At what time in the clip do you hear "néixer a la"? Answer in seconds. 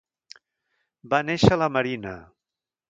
1.29-1.71